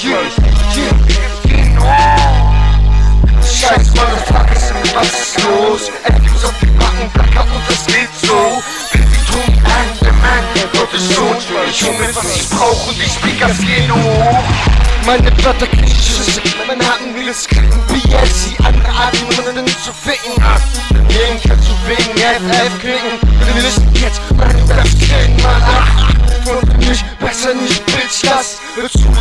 [0.00, 0.16] Scheiß
[3.90, 5.90] Motherfuckers, was ist los?
[6.04, 8.62] Endlos auf die Backen, Blacker und das geht so.
[8.92, 11.36] Bin Tony Mann, der Mann, der Gottes Sohn.
[11.68, 14.42] Ich hol was ich brauch und die Speakers gehen hoch.
[15.04, 17.68] Meine Wörter kriegen Schüsse, meine Haken will es kriegen.
[17.88, 20.42] BSC, andere Arten, ohne nicht zu ficken.
[20.88, 23.18] Daneben kannst du wegen FF klicken.
[23.44, 25.62] Wir müssen jetzt meine Raps killen, Mann.
[26.46, 29.19] Und mich besser nicht, Bitch, das wird zugerissen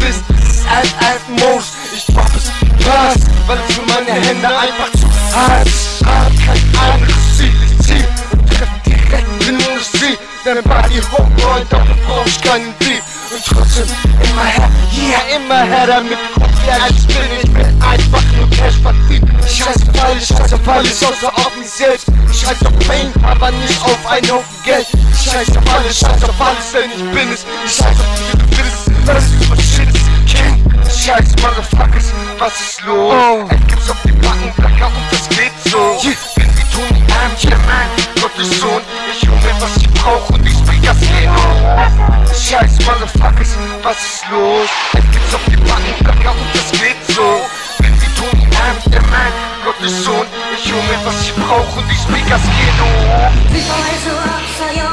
[0.00, 0.22] bist.
[0.48, 2.50] Ist FF-Most, ich drop es
[2.84, 3.16] krass,
[3.46, 6.04] weil es für meine Hände einfach zu hart ist.
[6.04, 10.18] Hab kein anderes Ziel, ich zieh und treff direkt in Industrie.
[10.44, 13.02] Deine Body hochrollt, dafür brauch ich keinen Dieb.
[13.30, 13.88] Und trotzdem
[14.24, 16.18] immer her, yeah, immer her damit.
[16.64, 19.28] Wer als bin ich, bin einfach nur Cash verdient.
[19.44, 22.06] Ich scheiß auf alles, scheiß auf alles, außer auf mich selbst.
[22.30, 24.86] Ich scheiß auf Pain, aber nicht auf einen Haufen Geld.
[25.12, 27.44] Ich scheiß auf alles, scheiß auf alles, denn ich bin es.
[27.66, 33.14] Ich scheiß auf die, das ist von Shits King Scheiß Motherfuckers, was ist los?
[33.14, 33.46] Oh.
[33.48, 36.16] Ey, gibt's auf die Backen, Blacker und das geht so yeah.
[36.36, 37.88] Denn die tun die Arm, yeah man,
[38.20, 43.56] Gottes Sohn Ich hol mir, was ich brauch und die Speakers gehen hoch Scheiß Motherfuckers,
[43.82, 44.68] was ist los?
[44.94, 47.40] Ey, gibt's auf die Backen, Blacker und das geht so
[47.78, 49.32] Wenn die tun die Arm, yeah man,
[49.64, 53.96] Gottes Sohn Ich hol mir, was ich brauch und die Speakers gehen hoch Before I
[54.04, 54.92] threw up for you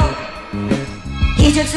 [1.35, 1.75] He just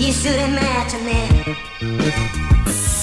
[0.00, 2.99] You should imagine it.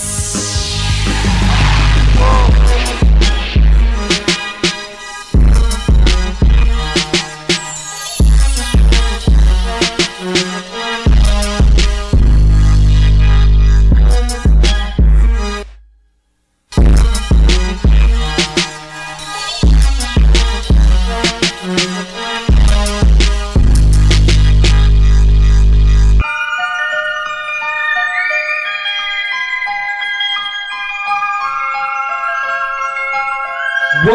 [34.07, 34.13] Du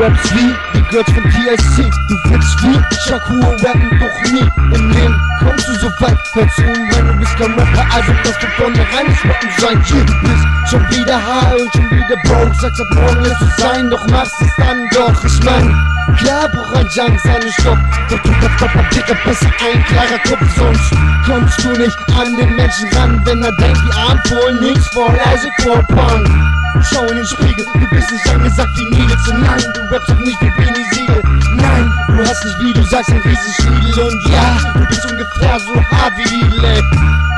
[0.00, 5.20] rappst wie die Girls von TSC Du willst wie Shakur rappen, doch nie Im Leben.
[5.40, 9.08] Kommst du so weit Hör zu, wenn du bist kein Rapper Also dass du vornherein
[9.08, 9.82] nicht Rappen sein.
[9.88, 9.96] Du
[10.28, 12.54] bist schon wieder high und schon wieder broke.
[12.60, 15.24] Sagst ab morgen lässt du sein, doch machst es dann doch.
[15.24, 15.74] Ich mein,
[16.16, 17.78] klar braucht ein Junk seinen Stoff
[18.08, 20.92] Doch du kannst Papa Dicker besser ein klarer Kopf Sonst
[21.26, 25.18] kommst du nicht an den Menschen ran Wenn er denkt, die Arm voll nichts voll
[25.24, 29.80] Also Punk Schau in den Spiegel, du bist nicht angesagt wie Nils Und nein, du
[29.92, 31.22] rappst auch nicht wie Benny Siegel
[31.56, 35.74] Nein, du hast nicht wie du sagst ein Riesenschniedel Und ja, du bist ungefähr so
[35.90, 36.82] hart wie Lidl, ey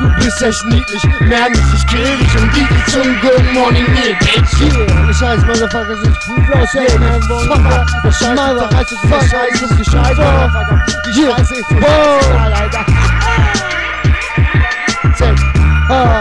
[0.01, 3.87] Du bist echt niedlich, mehr nicht, ich kill dich Und die dich zum Good Morning
[3.93, 9.05] Meal, bitch Yeah, der scheiß Motherfucker sind Fußlaus, ey Man, Fucker, der scheiß Motherfucker ist
[9.05, 12.87] der scheiß ist die Scheiße, Motherfucker Die Scheiße ist Scheiße, Alter
[15.17, 15.39] Check,
[15.89, 16.21] ah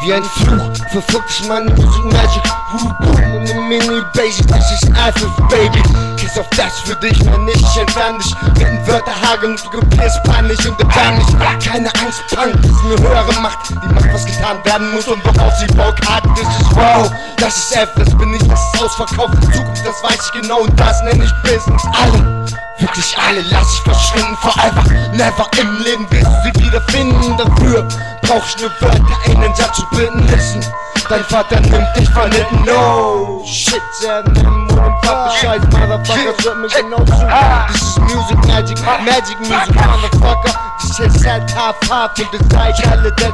[0.00, 2.42] Wie ein Fluch verfolgt dich meine Music Magic.
[2.70, 5.82] Voodoo the mini basic, das ist einfach Baby.
[6.16, 10.68] Kiss auf das für dich, nicht, ich entferne dich Werden Wörter hageln du kapierst peinlich
[10.68, 11.26] und erbärmlich.
[11.64, 15.24] Keine Angst, Punk, das ist eine höhere Macht Die macht, was getan werden muss und
[15.24, 16.24] worauf sie Bock hat.
[16.36, 20.30] Das ist wow, das ist F, das bin ich, das ist ausverkauft Zukunft, das weiß
[20.32, 21.82] ich genau und das nenne ich Business.
[22.00, 22.38] Alle
[22.78, 24.36] Wirklich alle lass ich verschwinden.
[24.36, 27.36] Forever, never im Leben wirst du sie wiederfinden.
[27.36, 27.88] Dafür
[28.28, 30.64] brauch ich nur Wörter in den Satz zu binden Listen,
[31.08, 36.68] dein Vater nimmt dich verlitten No shit, sehr nimm und Papa Scheiß Motherfucker hört mir
[36.68, 37.26] genau zu.
[37.72, 40.54] This is music magic, magic music Motherfucker.
[40.80, 43.26] This is halt half half und das zeigt alle this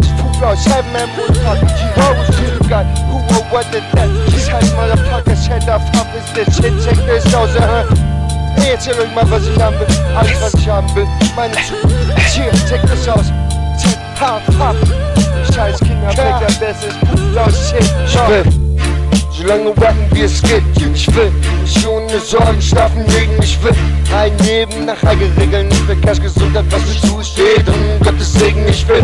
[0.00, 1.66] is Pooh Seven man Motherfucker.
[1.78, 4.08] You always feel you got Who or what the that.
[4.32, 6.77] This heißt Motherfucker Shut up, fuck is this shit
[8.78, 9.86] erzähl euch mal, was ich haben will.
[10.16, 11.06] Alles, was ich haben will.
[11.34, 13.26] Meine Hier, check das aus.
[13.82, 14.74] Check, ha, ha.
[15.52, 18.44] Scheiß Kinder, Bäcker, das ist Pooh Shit Ich will.
[19.32, 21.32] So lange rappen wie es geht, ich will.
[21.64, 23.74] Ich ohne Sorgen schlafen legen, ich will.
[24.16, 27.68] Ein Leben nach eigenen Regeln, ich will Cash, Gesundheit, was mir zusteht.
[27.68, 29.02] Und Gottes Segen, ich will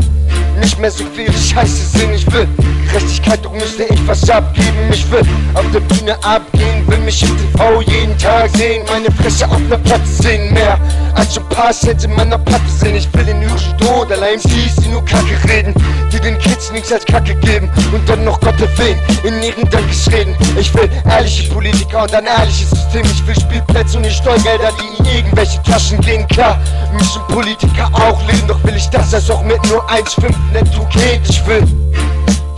[0.64, 2.48] nicht mehr so viel Scheiße sehen, ich will
[2.88, 5.20] Gerechtigkeit, doch müsste ich was abgeben, ich will
[5.52, 9.76] auf der Bühne abgehen, will mich im TV jeden Tag sehen, meine Fresse auf ner
[9.76, 10.78] Platz sehen, mehr
[11.14, 14.76] als ein paar Cent in meiner Platte sehen, ich will den übrigen Tod, allein MCs,
[14.76, 15.74] die nur Kacke reden,
[16.12, 20.36] die den Kids nichts als Kacke geben und dann noch Gott erwähnen, in ihren Dankesreden,
[20.58, 25.02] ich will ehrliche Politiker und ein ehrliches System, ich will Spielplätze und nicht Steuergelder, die
[25.02, 26.58] in irgendwelche Taschen gehen, klar,
[26.92, 31.28] müssen Politiker auch leben, doch will ich das als auch mit nur 1,5 netto geht,
[31.28, 31.62] ich will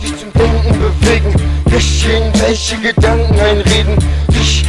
[0.01, 1.33] dich zum Denken bewegen,
[1.71, 3.97] nicht irgendwelche Gedanken einreden,
[4.29, 4.66] dich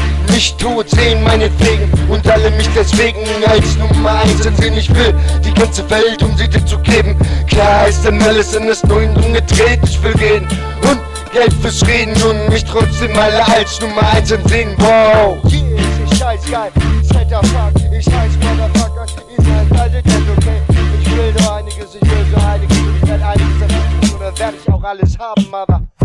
[0.69, 4.77] tot sehen, meinetwegen, und alle mich deswegen als Nummer eins ansehen.
[4.77, 7.17] Ich will die ganze Welt, um sie dir zu geben.
[7.47, 10.47] Klar ist dann alles in das Neuen umgedreht, ich will gehen
[10.83, 11.01] und
[11.33, 14.75] Geld fürs Reden und mich trotzdem alle als Nummer eins ansehen.
[14.79, 15.39] Wow!
[15.51, 19.07] Yeah, scheiß geil, Fuck, ich heiß Motherfucker,
[19.37, 20.63] ihr seid alle dead, okay?
[21.03, 24.55] Ich will nur einiges, ich will so einiges ich werd einiges erreichen und dann werd
[24.63, 25.98] ich auch alles haben, Motherfucker.